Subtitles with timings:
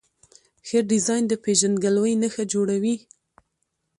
[0.67, 2.95] ښه ډیزاین د پېژندګلوۍ نښه جوړوي.